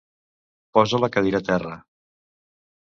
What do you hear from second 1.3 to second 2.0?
a terra!